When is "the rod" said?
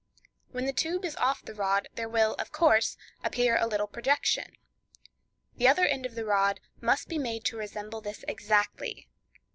1.45-1.87, 6.15-6.59